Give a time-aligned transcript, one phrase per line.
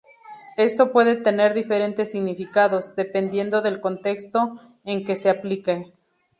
[0.57, 5.93] Esto puede tener diferentes significados, dependiendo del contexto en que se aplique.